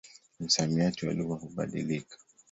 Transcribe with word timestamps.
Msamiati 0.39 1.07
wa 1.07 1.13
lugha 1.13 1.33
hubadilika. 1.35 2.17